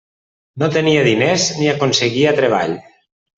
No 0.63 0.69
tenia 0.77 1.03
diners 1.07 1.45
ni 1.59 1.67
aconseguia 1.75 2.33
treball. 2.41 2.75